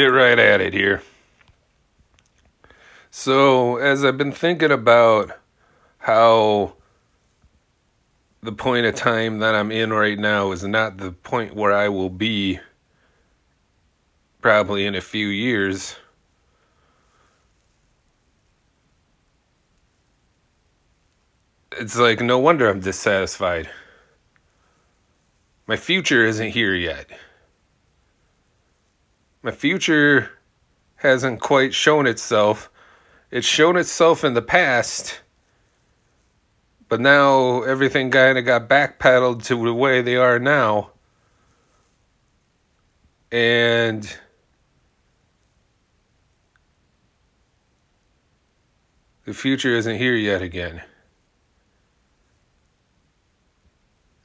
get 0.00 0.06
right 0.06 0.38
at 0.38 0.60
it 0.60 0.72
here. 0.72 1.02
So, 3.10 3.76
as 3.76 4.04
I've 4.04 4.16
been 4.16 4.32
thinking 4.32 4.70
about 4.70 5.32
how 5.98 6.74
the 8.42 8.52
point 8.52 8.86
of 8.86 8.94
time 8.94 9.40
that 9.40 9.54
I'm 9.54 9.70
in 9.70 9.92
right 9.92 10.18
now 10.18 10.52
is 10.52 10.64
not 10.64 10.96
the 10.96 11.12
point 11.12 11.54
where 11.54 11.72
I 11.72 11.88
will 11.88 12.08
be 12.08 12.60
probably 14.40 14.86
in 14.86 14.94
a 14.94 15.02
few 15.02 15.26
years. 15.26 15.96
It's 21.72 21.98
like 21.98 22.20
no 22.20 22.38
wonder 22.38 22.68
I'm 22.68 22.80
dissatisfied. 22.80 23.68
My 25.66 25.76
future 25.76 26.24
isn't 26.24 26.50
here 26.50 26.74
yet. 26.74 27.06
My 29.42 29.50
future 29.50 30.30
hasn't 30.96 31.40
quite 31.40 31.72
shown 31.72 32.06
itself. 32.06 32.70
It's 33.30 33.46
shown 33.46 33.76
itself 33.76 34.24
in 34.24 34.34
the 34.34 34.42
past 34.42 35.20
but 36.90 37.00
now 37.00 37.62
everything 37.62 38.10
kind 38.10 38.36
of 38.36 38.44
got 38.44 38.68
backpedaled 38.68 39.44
to 39.44 39.64
the 39.64 39.72
way 39.72 40.02
they 40.02 40.16
are 40.16 40.40
now. 40.40 40.90
And 43.30 44.12
the 49.24 49.32
future 49.32 49.76
isn't 49.76 49.98
here 49.98 50.16
yet 50.16 50.42
again. 50.42 50.82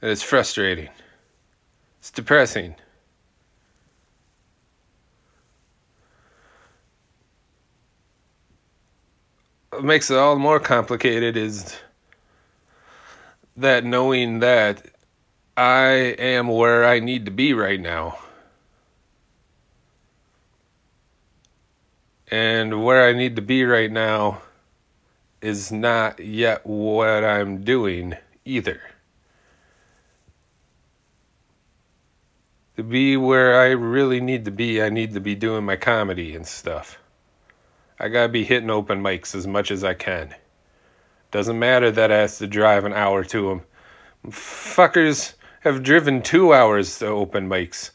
And 0.02 0.10
it's 0.10 0.24
frustrating. 0.24 0.88
It's 2.00 2.10
depressing. 2.10 2.74
Makes 9.82 10.10
it 10.10 10.16
all 10.16 10.36
more 10.36 10.60
complicated 10.60 11.36
is 11.36 11.76
that 13.56 13.84
knowing 13.84 14.40
that 14.40 14.86
I 15.56 16.14
am 16.18 16.48
where 16.48 16.84
I 16.84 17.00
need 17.00 17.24
to 17.24 17.30
be 17.30 17.54
right 17.54 17.80
now. 17.80 18.18
And 22.30 22.84
where 22.84 23.08
I 23.08 23.12
need 23.12 23.36
to 23.36 23.42
be 23.42 23.64
right 23.64 23.90
now 23.90 24.42
is 25.40 25.70
not 25.70 26.20
yet 26.20 26.66
what 26.66 27.24
I'm 27.24 27.62
doing 27.62 28.16
either. 28.44 28.80
To 32.76 32.82
be 32.82 33.16
where 33.16 33.58
I 33.58 33.68
really 33.68 34.20
need 34.20 34.44
to 34.44 34.50
be, 34.50 34.82
I 34.82 34.90
need 34.90 35.14
to 35.14 35.20
be 35.20 35.34
doing 35.34 35.64
my 35.64 35.76
comedy 35.76 36.34
and 36.34 36.46
stuff. 36.46 36.98
I 37.98 38.08
gotta 38.08 38.28
be 38.28 38.44
hitting 38.44 38.70
open 38.70 39.02
mics 39.02 39.34
as 39.34 39.46
much 39.46 39.70
as 39.70 39.82
I 39.82 39.94
can. 39.94 40.34
Doesn't 41.30 41.58
matter 41.58 41.90
that 41.90 42.12
I 42.12 42.18
has 42.18 42.38
to 42.38 42.46
drive 42.46 42.84
an 42.84 42.92
hour 42.92 43.24
to 43.24 43.48
them. 43.48 43.62
Fuckers 44.30 45.34
have 45.60 45.82
driven 45.82 46.22
two 46.22 46.52
hours 46.52 46.98
to 46.98 47.06
open 47.06 47.48
mics. 47.48 47.90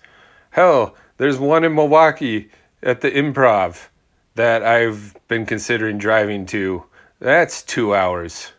Hell, 0.49 0.95
there's 1.17 1.39
one 1.39 1.63
in 1.63 1.75
Milwaukee 1.75 2.49
at 2.83 3.01
the 3.01 3.11
improv 3.11 3.87
that 4.35 4.63
I've 4.63 5.15
been 5.27 5.45
considering 5.45 5.97
driving 5.97 6.45
to. 6.47 6.83
That's 7.19 7.61
two 7.61 7.93
hours. 7.93 8.51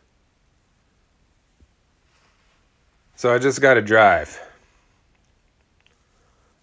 So 3.16 3.34
I 3.34 3.38
just 3.38 3.60
got 3.60 3.74
to 3.74 3.82
drive. 3.82 4.40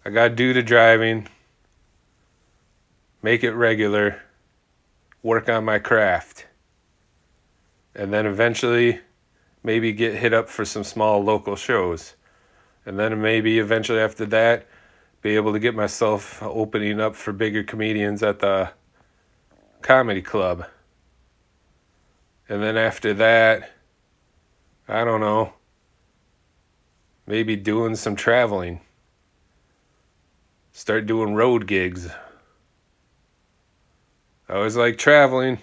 I 0.04 0.10
got 0.10 0.28
to 0.28 0.34
do 0.34 0.52
the 0.52 0.62
driving, 0.62 1.28
make 3.22 3.44
it 3.44 3.52
regular, 3.52 4.20
work 5.22 5.48
on 5.48 5.64
my 5.64 5.78
craft 5.78 6.46
and 7.94 8.12
then 8.12 8.26
eventually 8.26 9.00
maybe 9.62 9.92
get 9.92 10.14
hit 10.14 10.32
up 10.32 10.48
for 10.48 10.64
some 10.64 10.84
small 10.84 11.22
local 11.22 11.56
shows. 11.56 12.14
And 12.86 12.98
then 12.98 13.20
maybe 13.20 13.58
eventually 13.58 14.00
after 14.00 14.24
that, 14.26 14.66
be 15.22 15.36
able 15.36 15.52
to 15.52 15.58
get 15.58 15.74
myself 15.74 16.42
opening 16.42 17.00
up 17.00 17.14
for 17.14 17.32
bigger 17.32 17.62
comedians 17.62 18.22
at 18.22 18.38
the 18.38 18.70
comedy 19.82 20.22
club. 20.22 20.64
And 22.48 22.62
then 22.62 22.76
after 22.76 23.12
that, 23.14 23.70
I 24.88 25.04
don't 25.04 25.20
know, 25.20 25.52
maybe 27.26 27.54
doing 27.54 27.94
some 27.94 28.16
traveling. 28.16 28.80
Start 30.72 31.06
doing 31.06 31.34
road 31.34 31.66
gigs. 31.66 32.08
I 34.50 34.54
always 34.54 34.76
like 34.76 34.98
traveling. 34.98 35.58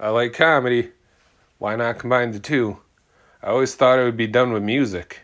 I 0.00 0.08
like 0.08 0.32
comedy. 0.32 0.90
Why 1.58 1.76
not 1.76 2.00
combine 2.00 2.32
the 2.32 2.40
two? 2.40 2.76
I 3.40 3.46
always 3.46 3.76
thought 3.76 4.00
it 4.00 4.04
would 4.04 4.16
be 4.16 4.26
done 4.26 4.52
with 4.52 4.64
music, 4.64 5.20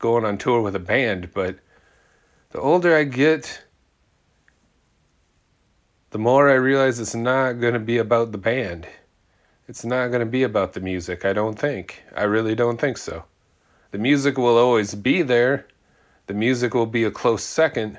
going 0.00 0.24
on 0.24 0.36
tour 0.36 0.60
with 0.60 0.74
a 0.74 0.80
band, 0.80 1.32
but 1.32 1.60
the 2.50 2.58
older 2.58 2.96
I 2.96 3.04
get, 3.04 3.62
the 6.10 6.18
more 6.18 6.50
I 6.50 6.54
realize 6.54 6.98
it's 6.98 7.14
not 7.14 7.60
going 7.60 7.74
to 7.74 7.78
be 7.78 7.98
about 7.98 8.32
the 8.32 8.38
band. 8.38 8.88
It's 9.68 9.84
not 9.84 10.08
going 10.08 10.18
to 10.18 10.26
be 10.26 10.42
about 10.42 10.72
the 10.72 10.80
music, 10.80 11.24
I 11.24 11.34
don't 11.34 11.56
think. 11.56 12.02
I 12.16 12.24
really 12.24 12.56
don't 12.56 12.80
think 12.80 12.98
so. 12.98 13.22
The 13.92 13.98
music 13.98 14.38
will 14.38 14.58
always 14.58 14.96
be 14.96 15.22
there, 15.22 15.68
the 16.26 16.34
music 16.34 16.74
will 16.74 16.86
be 16.86 17.04
a 17.04 17.12
close 17.12 17.44
second. 17.44 17.96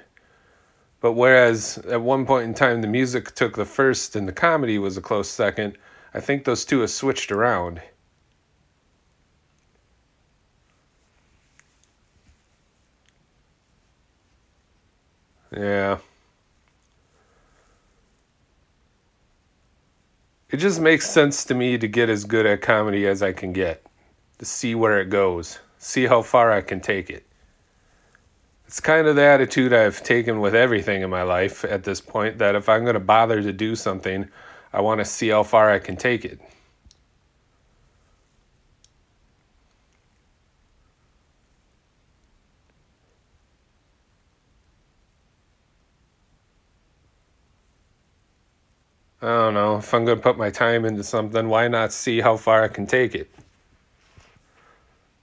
But 1.06 1.12
whereas 1.12 1.78
at 1.88 2.02
one 2.02 2.26
point 2.26 2.46
in 2.46 2.56
time 2.56 2.82
the 2.82 2.88
music 2.88 3.36
took 3.36 3.56
the 3.56 3.64
first 3.64 4.16
and 4.16 4.28
the 4.28 4.34
comedy 4.34 4.80
was 4.80 4.98
a 4.98 5.02
close 5.02 5.30
second, 5.30 5.78
I 6.16 6.20
think 6.20 6.46
those 6.46 6.66
two 6.66 6.80
have 6.80 6.90
switched 6.90 7.32
around. 7.32 7.80
Yeah. 15.56 16.00
It 20.50 20.58
just 20.58 20.82
makes 20.82 21.08
sense 21.08 21.46
to 21.46 21.54
me 21.54 21.78
to 21.78 21.88
get 21.88 22.10
as 22.10 22.26
good 22.26 22.48
at 22.48 22.64
comedy 22.64 23.06
as 23.06 23.22
I 23.22 23.32
can 23.32 23.54
get, 23.54 23.86
to 24.40 24.46
see 24.46 24.74
where 24.74 25.00
it 25.00 25.12
goes, 25.12 25.60
see 25.78 26.08
how 26.08 26.24
far 26.24 26.52
I 26.52 26.62
can 26.62 26.80
take 26.80 27.12
it. 27.12 27.28
It's 28.68 28.80
kind 28.80 29.08
of 29.08 29.16
the 29.16 29.24
attitude 29.24 29.74
I've 29.74 30.02
taken 30.04 30.40
with 30.40 30.56
everything 30.56 31.02
in 31.04 31.10
my 31.10 31.22
life 31.22 31.64
at 31.66 31.84
this 31.84 32.02
point 32.02 32.40
that 32.40 32.56
if 32.56 32.68
I'm 32.68 32.84
going 32.84 32.96
to 32.96 33.00
bother 33.00 33.42
to 33.42 33.54
do 33.54 33.76
something, 33.76 34.28
I 34.74 34.82
want 34.82 35.00
to 35.00 35.06
see 35.06 35.30
how 35.30 35.44
far 35.44 35.70
I 35.70 35.80
can 35.80 35.96
take 35.96 36.26
it. 36.26 36.40
I 49.22 49.28
don't 49.28 49.54
know. 49.54 49.78
If 49.78 49.94
I'm 49.94 50.06
going 50.06 50.18
to 50.18 50.24
put 50.24 50.38
my 50.38 50.50
time 50.50 50.86
into 50.86 51.04
something, 51.04 51.48
why 51.48 51.68
not 51.68 51.94
see 51.94 52.22
how 52.22 52.38
far 52.38 52.64
I 52.64 52.68
can 52.68 52.86
take 52.86 53.16
it? 53.16 53.30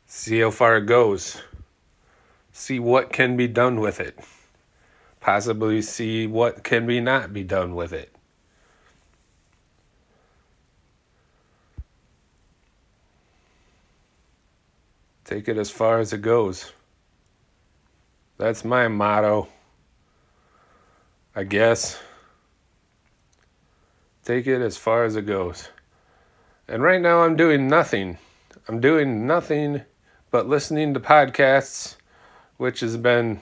See 0.06 0.40
how 0.40 0.50
far 0.50 0.76
it 0.78 0.86
goes. 0.86 1.40
See 2.52 2.78
what 2.78 3.12
can 3.12 3.36
be 3.36 3.48
done 3.48 3.80
with 3.80 3.98
it. 4.00 4.18
Possibly 5.20 5.82
see 5.82 6.26
what 6.26 6.62
can 6.62 6.86
be 6.86 7.00
not 7.00 7.32
be 7.32 7.42
done 7.42 7.74
with 7.74 7.92
it. 7.92 8.14
Take 15.24 15.48
it 15.48 15.56
as 15.56 15.70
far 15.70 15.98
as 15.98 16.12
it 16.12 16.20
goes. 16.20 16.72
That's 18.36 18.64
my 18.64 18.88
motto. 18.88 19.48
I 21.34 21.44
guess. 21.44 21.98
Take 24.24 24.46
it 24.46 24.60
as 24.60 24.76
far 24.76 25.04
as 25.04 25.16
it 25.16 25.26
goes. 25.26 25.68
And 26.68 26.82
right 26.82 27.00
now 27.00 27.22
I'm 27.22 27.36
doing 27.36 27.66
nothing. 27.66 28.18
I'm 28.68 28.80
doing 28.80 29.26
nothing 29.26 29.82
but 30.30 30.48
listening 30.48 30.94
to 30.94 31.00
podcasts, 31.00 31.96
which 32.56 32.80
has 32.80 32.96
been 32.96 33.40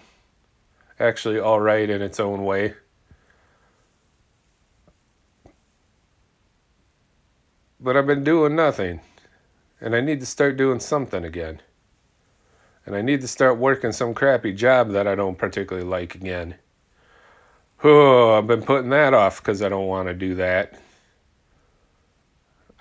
actually 0.98 1.38
all 1.38 1.60
right 1.60 1.88
in 1.88 2.02
its 2.02 2.20
own 2.20 2.44
way. 2.44 2.74
But 7.78 7.96
I've 7.96 8.06
been 8.06 8.24
doing 8.24 8.54
nothing. 8.54 9.00
And 9.80 9.96
I 9.96 10.00
need 10.00 10.20
to 10.20 10.26
start 10.26 10.58
doing 10.58 10.80
something 10.80 11.24
again 11.24 11.62
and 12.86 12.96
I 12.96 13.02
need 13.02 13.20
to 13.20 13.28
start 13.28 13.58
working 13.58 13.92
some 13.92 14.14
crappy 14.14 14.52
job 14.52 14.90
that 14.90 15.06
I 15.06 15.14
don't 15.14 15.38
particularly 15.38 15.86
like 15.86 16.14
again. 16.14 16.56
Oh, 17.84 18.34
I've 18.34 18.46
been 18.46 18.62
putting 18.62 18.90
that 18.90 19.14
off 19.14 19.40
because 19.40 19.62
I 19.62 19.68
don't 19.68 19.86
want 19.86 20.08
to 20.08 20.14
do 20.14 20.34
that. 20.34 20.78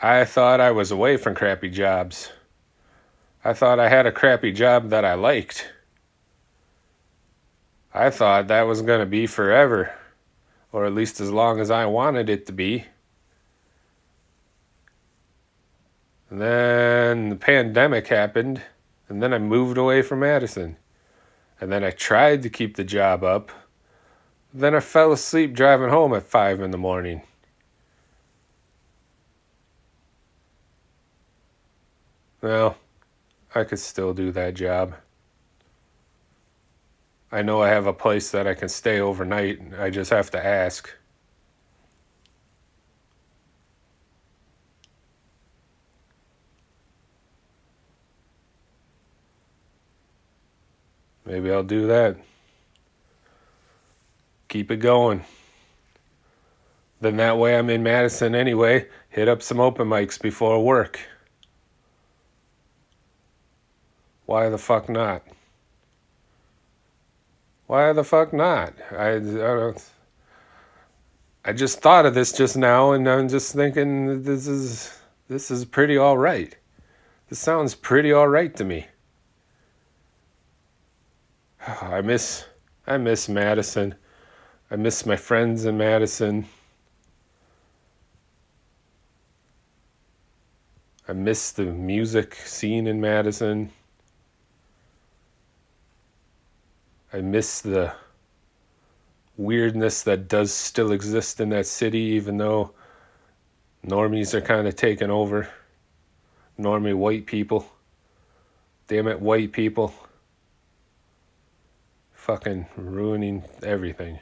I 0.02 0.26
thought 0.26 0.62
I 0.62 0.72
was 0.72 0.92
away 0.92 1.18
from 1.18 1.36
crappy 1.36 1.70
jobs. 1.70 2.32
I 3.44 3.54
thought 3.54 3.80
I 3.80 3.88
had 3.90 4.06
a 4.06 4.12
crappy 4.12 4.52
job 4.52 4.90
that 4.90 5.06
I 5.06 5.14
liked. 5.14 5.70
I 7.94 8.10
thought 8.10 8.48
that 8.48 8.64
was 8.64 8.82
going 8.82 9.00
to 9.00 9.06
be 9.06 9.28
forever. 9.28 9.92
or 10.72 10.86
at 10.86 10.94
least 10.94 11.20
as 11.20 11.32
long 11.32 11.60
as 11.60 11.72
I 11.72 11.86
wanted 11.86 12.30
it 12.30 12.46
to 12.48 12.52
be. 12.52 12.86
And 16.30 16.40
then 16.40 17.30
the 17.30 17.36
pandemic 17.36 18.08
happened, 18.08 18.62
and 19.08 19.22
then 19.22 19.34
I 19.34 19.40
moved 19.40 19.78
away 19.78 20.04
from 20.04 20.20
Madison. 20.20 20.78
And 21.60 21.72
then 21.72 21.84
I 21.84 21.90
tried 21.90 22.44
to 22.44 22.50
keep 22.50 22.76
the 22.76 22.84
job 22.84 23.24
up. 23.24 23.52
Then 24.54 24.76
I 24.76 24.80
fell 24.80 25.12
asleep 25.12 25.54
driving 25.54 25.90
home 25.90 26.14
at 26.14 26.24
5 26.24 26.62
in 26.62 26.72
the 26.72 26.78
morning. 26.78 27.24
Well, 32.42 32.78
I 33.54 33.64
could 33.64 33.80
still 33.80 34.14
do 34.14 34.32
that 34.32 34.54
job. 34.54 34.96
I 37.32 37.44
know 37.44 37.62
I 37.62 37.70
have 37.70 37.86
a 37.86 37.94
place 37.94 38.32
that 38.32 38.48
I 38.48 38.56
can 38.56 38.70
stay 38.70 39.00
overnight. 39.00 39.60
I 39.78 39.90
just 39.90 40.10
have 40.10 40.32
to 40.32 40.44
ask. 40.44 40.92
Maybe 51.26 51.52
I'll 51.52 51.62
do 51.62 51.86
that. 51.88 52.18
Keep 54.48 54.72
it 54.72 54.78
going. 54.78 55.24
Then 57.02 57.18
that 57.18 57.38
way 57.38 57.56
I'm 57.56 57.70
in 57.70 57.84
Madison 57.84 58.34
anyway. 58.34 58.88
Hit 59.10 59.28
up 59.28 59.44
some 59.44 59.60
open 59.60 59.88
mics 59.88 60.20
before 60.20 60.64
work. 60.66 61.00
Why 64.26 64.50
the 64.50 64.58
fuck 64.58 64.90
not? 64.90 65.24
Why 67.70 67.94
the 67.94 68.04
fuck 68.04 68.34
not? 68.34 68.74
I, 68.98 69.18
I 69.18 69.20
don't. 69.20 69.90
I 71.46 71.54
just 71.54 71.82
thought 71.82 72.08
of 72.08 72.16
this 72.16 72.32
just 72.32 72.58
now, 72.58 72.94
and 72.94 73.08
I'm 73.08 73.30
just 73.30 73.54
thinking 73.54 74.24
this 74.24 74.48
is 74.48 75.00
this 75.28 75.52
is 75.52 75.66
pretty 75.66 75.96
all 75.96 76.18
right. 76.18 76.58
This 77.30 77.38
sounds 77.38 77.76
pretty 77.76 78.12
all 78.12 78.28
right 78.28 78.56
to 78.56 78.64
me. 78.64 78.88
I 81.68 82.02
miss 82.02 82.46
I 82.88 82.98
miss 82.98 83.30
Madison. 83.30 83.94
I 84.72 84.76
miss 84.76 85.06
my 85.06 85.16
friends 85.16 85.66
in 85.66 85.78
Madison. 85.78 86.48
I 91.08 91.14
miss 91.14 91.52
the 91.52 91.66
music 91.66 92.34
scene 92.34 92.88
in 92.88 93.00
Madison. 93.00 93.72
I 97.12 97.22
miss 97.22 97.62
the 97.62 97.94
weirdness 99.36 100.04
that 100.04 100.28
does 100.28 100.54
still 100.54 100.92
exist 100.92 101.40
in 101.40 101.50
that 101.50 101.66
city, 101.66 102.00
even 102.00 102.38
though 102.38 102.72
normies 103.86 104.34
are 104.34 104.42
kind 104.42 104.68
of 104.68 104.76
taking 104.76 105.10
over. 105.10 105.50
Normie 106.60 106.96
white 106.96 107.26
people. 107.26 107.66
Damn 108.88 109.08
it, 109.08 109.22
white 109.22 109.52
people. 109.52 109.94
Fucking 112.14 112.68
ruining 112.76 113.44
everything. 113.64 114.20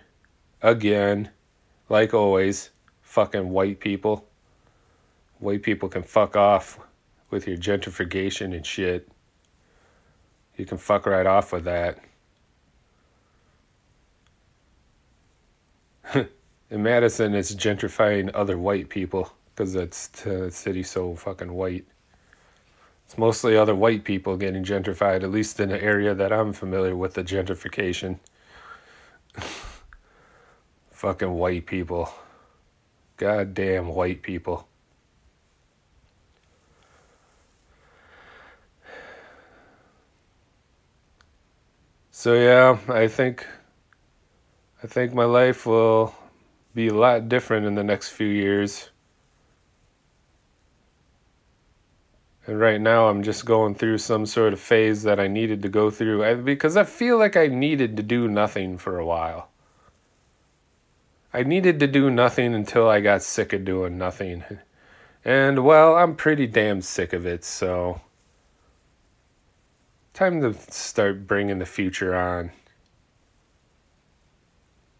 Again, 0.61 1.29
like 1.89 2.13
always, 2.13 2.69
fucking 3.01 3.49
white 3.49 3.79
people. 3.79 4.25
White 5.39 5.63
people 5.63 5.89
can 5.89 6.03
fuck 6.03 6.35
off 6.35 6.79
with 7.31 7.47
your 7.47 7.57
gentrification 7.57 8.55
and 8.55 8.65
shit. 8.65 9.09
You 10.55 10.65
can 10.65 10.77
fuck 10.77 11.05
right 11.05 11.25
off 11.25 11.51
with 11.51 11.65
that. 11.65 11.99
In 16.69 16.83
Madison, 16.83 17.33
it's 17.33 17.55
gentrifying 17.55 18.29
other 18.33 18.57
white 18.57 18.89
people 18.89 19.31
because 19.55 19.73
that's 19.73 20.07
the 20.09 20.51
city 20.51 20.83
so 20.83 21.15
fucking 21.15 21.51
white. 21.51 21.85
It's 23.05 23.17
mostly 23.17 23.55
other 23.55 23.73
white 23.73 24.03
people 24.03 24.35
getting 24.35 24.63
gentrified, 24.63 25.23
at 25.23 25.31
least 25.31 25.59
in 25.59 25.69
the 25.69 25.81
area 25.81 26.13
that 26.13 26.33
I'm 26.33 26.51
familiar 26.51 26.95
with 26.95 27.13
the 27.13 27.23
gentrification. 27.23 28.19
fucking 30.91 31.31
white 31.31 31.65
people. 31.65 32.09
Goddamn 33.15 33.87
white 33.87 34.21
people. 34.21 34.67
So 42.11 42.33
yeah, 42.33 42.77
I 42.89 43.07
think 43.07 43.45
I 44.83 44.87
think 44.87 45.13
my 45.13 45.25
life 45.25 45.65
will 45.65 46.13
be 46.77 46.89
a 46.89 46.93
lot 46.93 47.27
different 47.27 47.65
in 47.65 47.73
the 47.73 47.83
next 47.83 48.09
few 48.09 48.27
years. 48.27 48.91
And 52.45 52.59
right 52.59 52.79
now, 52.79 53.07
I'm 53.07 53.23
just 53.23 53.47
going 53.47 53.73
through 53.73 53.97
some 53.97 54.27
sort 54.27 54.53
of 54.53 54.59
phase 54.59 55.01
that 55.01 55.19
I 55.19 55.27
needed 55.27 55.63
to 55.63 55.69
go 55.69 55.89
through 55.89 56.43
because 56.43 56.77
I 56.77 56.83
feel 56.83 57.17
like 57.17 57.35
I 57.35 57.47
needed 57.47 57.97
to 57.97 58.03
do 58.03 58.27
nothing 58.27 58.77
for 58.77 58.99
a 58.99 59.05
while. 59.05 59.49
I 61.33 61.41
needed 61.41 61.79
to 61.79 61.87
do 61.87 62.11
nothing 62.11 62.53
until 62.53 62.87
I 62.87 63.01
got 63.01 63.23
sick 63.23 63.53
of 63.53 63.65
doing 63.65 63.97
nothing. 63.97 64.43
And 65.25 65.65
well, 65.65 65.95
I'm 65.95 66.15
pretty 66.15 66.45
damn 66.45 66.83
sick 66.83 67.11
of 67.11 67.25
it, 67.25 67.43
so. 67.43 68.01
Time 70.13 70.41
to 70.41 70.53
start 70.71 71.25
bringing 71.25 71.57
the 71.57 71.65
future 71.65 72.15
on. 72.15 72.51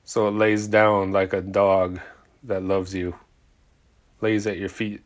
So 0.08 0.30
it 0.30 0.36
lays 0.36 0.70
down 0.70 1.12
like 1.12 1.34
a 1.34 1.42
dog 1.42 2.00
that 2.44 2.64
loves 2.64 2.96
you, 2.96 3.14
lays 4.22 4.48
at 4.48 4.58
your 4.58 4.70
feet. 4.70 5.02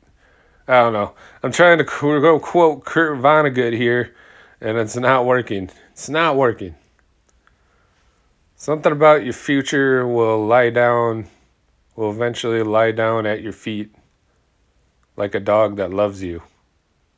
I 0.68 0.74
don't 0.74 0.94
know. 0.94 1.16
I'm 1.42 1.52
trying 1.52 1.80
to 1.80 1.84
go 1.84 2.40
quote 2.40 2.86
Kurt 2.86 3.18
Vonnegut 3.18 3.76
here, 3.76 4.14
and 4.62 4.78
it's 4.78 4.96
not 4.96 5.26
working. 5.26 5.72
It's 5.94 6.08
not 6.08 6.36
working. 6.36 6.76
Something 8.56 8.92
about 8.92 9.24
your 9.24 9.34
future 9.34 10.08
will 10.08 10.46
lie 10.46 10.70
down, 10.70 11.26
will 11.96 12.12
eventually 12.12 12.62
lie 12.62 12.92
down 12.92 13.26
at 13.26 13.42
your 13.42 13.54
feet 13.54 13.92
like 15.16 15.34
a 15.34 15.40
dog 15.40 15.78
that 15.78 15.92
loves 15.92 16.22
you. 16.22 16.44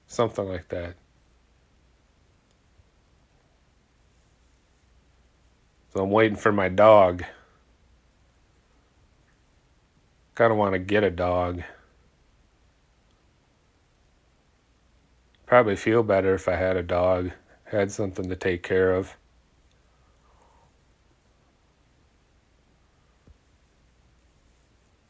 Something 0.07 0.47
like 0.47 0.69
that. 0.69 0.95
So 5.93 6.01
I'm 6.01 6.11
waiting 6.11 6.37
for 6.37 6.53
my 6.53 6.69
dog. 6.69 7.25
Kind 10.35 10.51
of 10.51 10.57
want 10.57 10.73
to 10.73 10.79
get 10.79 11.03
a 11.03 11.11
dog. 11.11 11.61
Probably 15.45 15.75
feel 15.75 16.01
better 16.01 16.33
if 16.33 16.47
I 16.47 16.55
had 16.55 16.77
a 16.77 16.83
dog, 16.83 17.31
had 17.65 17.91
something 17.91 18.27
to 18.29 18.35
take 18.35 18.63
care 18.63 18.93
of. 18.93 19.15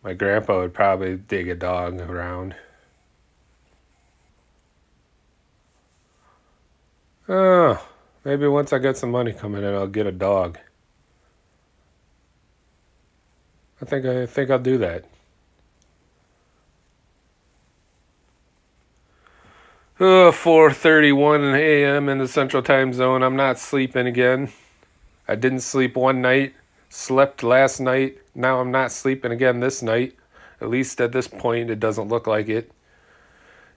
My 0.03 0.13
grandpa 0.13 0.59
would 0.59 0.73
probably 0.73 1.15
dig 1.15 1.47
a 1.47 1.55
dog 1.55 2.01
around. 2.01 2.55
Oh, 7.29 7.81
maybe 8.25 8.47
once 8.47 8.73
I 8.73 8.79
get 8.79 8.97
some 8.97 9.11
money 9.11 9.31
coming 9.31 9.63
in, 9.63 9.73
I'll 9.73 9.87
get 9.87 10.05
a 10.05 10.11
dog. 10.11 10.59
I 13.81 13.85
think 13.85 14.05
I 14.05 14.25
think 14.25 14.49
I'll 14.49 14.59
do 14.59 14.77
that. 14.79 15.05
Uh, 19.99 20.31
4:31 20.31 21.53
a.m. 21.55 22.09
in 22.09 22.17
the 22.17 22.27
Central 22.27 22.63
Time 22.63 22.93
Zone. 22.93 23.21
I'm 23.21 23.35
not 23.35 23.59
sleeping 23.59 24.07
again. 24.07 24.51
I 25.27 25.35
didn't 25.35 25.59
sleep 25.59 25.95
one 25.95 26.19
night. 26.19 26.55
Slept 26.89 27.43
last 27.43 27.79
night. 27.79 28.17
Now 28.33 28.59
I'm 28.59 28.71
not 28.71 28.91
sleeping 28.91 29.31
again 29.31 29.59
this 29.59 29.83
night. 29.83 30.15
At 30.59 30.71
least 30.71 30.99
at 30.99 31.11
this 31.11 31.27
point, 31.27 31.69
it 31.69 31.79
doesn't 31.79 32.07
look 32.07 32.25
like 32.25 32.49
it. 32.49 32.71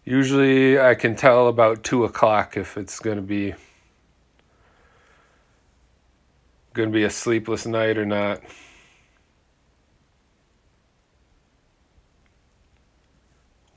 Usually, 0.06 0.80
I 0.80 0.94
can 0.94 1.16
tell 1.16 1.48
about 1.48 1.84
two 1.84 2.04
o'clock 2.04 2.56
if 2.56 2.78
it's 2.78 2.98
gonna 2.98 3.20
be 3.20 3.54
gonna 6.72 6.90
be 6.90 7.04
a 7.04 7.10
sleepless 7.10 7.66
night 7.66 7.98
or 7.98 8.06
not. 8.06 8.40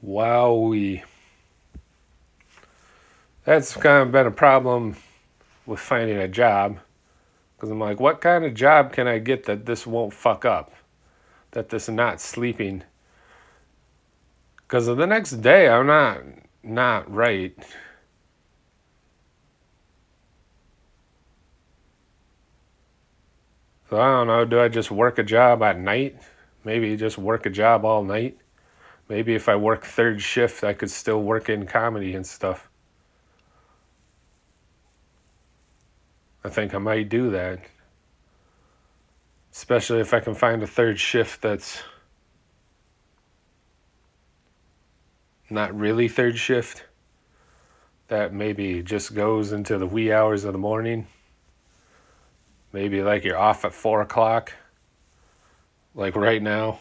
Wowee 0.02 1.04
that's 3.44 3.76
kind 3.76 4.04
of 4.04 4.12
been 4.12 4.28
a 4.28 4.32
problem 4.32 4.96
with 5.66 5.80
finding 5.80 6.18
a 6.18 6.28
job 6.28 6.80
because 7.56 7.70
I'm 7.70 7.80
like, 7.80 8.00
what 8.00 8.22
kind 8.22 8.46
of 8.46 8.54
job 8.54 8.94
can 8.94 9.08
I 9.08 9.20
get 9.20 9.46
that 9.46 9.66
this 9.66 9.86
won't 9.86 10.14
fuck 10.14 10.46
up? 10.46 10.74
That 11.52 11.70
this 11.70 11.90
not 11.90 12.22
sleeping? 12.22 12.84
Because 14.58 14.86
the 14.86 15.08
next 15.08 15.32
day, 15.42 15.68
I'm 15.68 15.88
not 15.88 16.22
not 16.64 17.12
right. 17.12 17.56
So 23.90 24.00
I 24.00 24.08
don't 24.12 24.28
know. 24.28 24.46
Do 24.46 24.60
I 24.60 24.68
just 24.68 24.92
work 24.92 25.18
a 25.18 25.24
job 25.24 25.64
at 25.64 25.80
night 25.80 26.16
Maybe 26.64 26.96
just 26.98 27.18
work 27.18 27.46
a 27.46 27.50
job 27.50 27.86
all 27.86 28.04
night. 28.04 28.38
Maybe 29.08 29.34
if 29.34 29.50
I 29.50 29.56
work 29.56 29.86
third 29.86 30.22
shift, 30.22 30.64
I 30.64 30.74
could 30.74 30.92
still 30.92 31.24
work 31.24 31.50
in 31.50 31.66
comedy 31.66 32.16
and 32.16 32.26
stuff. 32.28 32.69
I 36.44 36.50
think 36.50 36.74
I 36.74 36.78
might 36.78 37.10
do 37.10 37.32
that. 37.32 37.60
Especially 39.52 40.00
if 40.00 40.14
I 40.14 40.20
can 40.20 40.36
find 40.36 40.64
a 40.64 40.68
third 40.68 41.00
shift 41.00 41.42
that's 41.42 41.82
not 45.50 45.78
really 45.78 46.08
third 46.08 46.38
shift. 46.38 46.86
That 48.08 48.34
maybe 48.34 48.82
just 48.82 49.14
goes 49.14 49.52
into 49.52 49.78
the 49.78 49.86
wee 49.86 50.12
hours 50.12 50.44
of 50.44 50.54
the 50.54 50.60
morning. 50.60 51.08
Maybe 52.72 53.02
like 53.02 53.24
you're 53.24 53.38
off 53.38 53.66
at 53.66 53.74
four 53.74 54.02
o'clock, 54.02 54.54
like 55.94 56.16
right 56.16 56.42
now. 56.42 56.80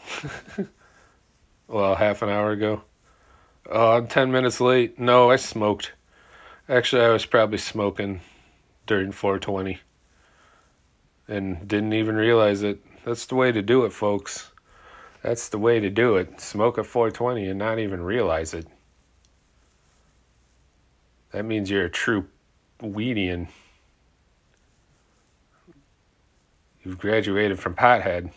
well, 1.67 1.95
half 1.95 2.21
an 2.21 2.29
hour 2.29 2.51
ago. 2.51 2.83
Oh, 3.69 3.91
I'm 3.91 4.07
10 4.07 4.31
minutes 4.31 4.59
late. 4.61 4.99
No, 4.99 5.29
I 5.29 5.35
smoked. 5.35 5.93
Actually, 6.67 7.03
I 7.03 7.09
was 7.09 7.25
probably 7.25 7.57
smoking 7.57 8.21
during 8.89 9.11
420 9.11 9.79
and 11.27 11.67
didn't 11.67 11.93
even 11.93 12.15
realize 12.15 12.63
it. 12.63 12.83
That's 13.05 13.27
the 13.27 13.35
way 13.35 13.51
to 13.51 13.61
do 13.61 13.85
it, 13.85 13.93
folks. 13.93 14.51
That's 15.21 15.49
the 15.49 15.59
way 15.59 15.79
to 15.79 15.91
do 15.91 16.15
it. 16.15 16.41
Smoke 16.41 16.79
at 16.79 16.87
420 16.87 17.49
and 17.49 17.59
not 17.59 17.77
even 17.77 18.01
realize 18.01 18.55
it. 18.55 18.65
That 21.31 21.45
means 21.45 21.69
you're 21.69 21.85
a 21.85 21.89
true 21.89 22.25
weedian. 22.81 23.47
You've 26.83 26.97
graduated 26.97 27.59
from 27.59 27.75
pothead. 27.75 28.31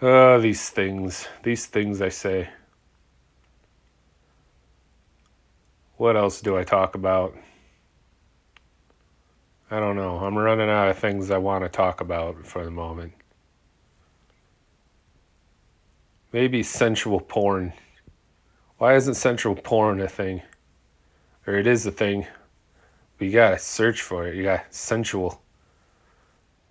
Oh, 0.00 0.40
these 0.40 0.70
things. 0.70 1.26
These 1.42 1.66
things 1.66 2.00
I 2.00 2.08
say. 2.08 2.48
What 5.96 6.16
else 6.16 6.40
do 6.40 6.56
I 6.56 6.62
talk 6.62 6.94
about? 6.94 7.34
I 9.70 9.80
don't 9.80 9.96
know. 9.96 10.18
I'm 10.18 10.38
running 10.38 10.70
out 10.70 10.88
of 10.88 10.98
things 10.98 11.32
I 11.32 11.38
want 11.38 11.64
to 11.64 11.68
talk 11.68 12.00
about 12.00 12.46
for 12.46 12.64
the 12.64 12.70
moment. 12.70 13.12
Maybe 16.32 16.62
sensual 16.62 17.20
porn. 17.20 17.72
Why 18.76 18.94
isn't 18.94 19.14
sensual 19.14 19.56
porn 19.56 20.00
a 20.00 20.08
thing? 20.08 20.42
Or 21.44 21.54
it 21.54 21.66
is 21.66 21.86
a 21.86 21.90
thing. 21.90 22.24
But 23.18 23.26
you 23.26 23.32
gotta 23.32 23.58
search 23.58 24.02
for 24.02 24.28
it. 24.28 24.36
You 24.36 24.44
got 24.44 24.72
sensual. 24.72 25.42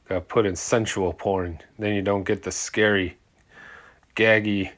Gotta 0.07 0.21
put 0.21 0.45
in 0.45 0.55
sensual 0.55 1.11
porn. 1.11 1.59
Then 1.77 1.93
you 1.93 2.01
don't 2.01 2.23
get 2.23 2.43
the 2.43 2.51
scary, 2.51 3.17
gaggy 4.15 4.71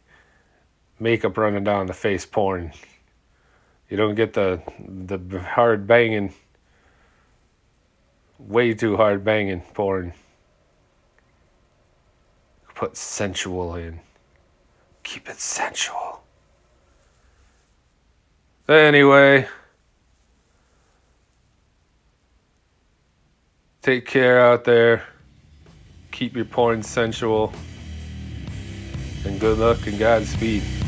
makeup 0.99 1.37
running 1.37 1.63
down 1.63 1.85
the 1.85 1.93
face 1.93 2.25
porn. 2.25 2.71
You 3.89 3.97
don't 3.97 4.15
get 4.15 4.33
the 4.33 4.61
the 4.87 5.39
hard 5.39 5.85
banging, 5.85 6.33
way 8.39 8.73
too 8.73 8.97
hard 8.97 9.23
banging 9.23 9.61
porn. 9.73 10.13
Put 12.73 12.97
sensual 12.97 13.75
in. 13.75 13.99
Keep 15.03 15.29
it 15.29 15.39
sensual. 15.39 16.23
Anyway, 18.67 19.47
take 23.81 24.05
care 24.05 24.39
out 24.39 24.63
there. 24.63 25.03
Keep 26.19 26.35
your 26.35 26.43
porn 26.43 26.83
sensual. 26.83 27.53
And 29.23 29.39
good 29.39 29.57
luck 29.57 29.87
and 29.87 29.97
Godspeed. 29.97 30.78